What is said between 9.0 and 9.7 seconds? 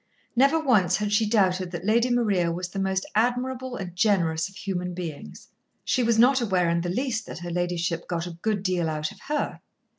of her.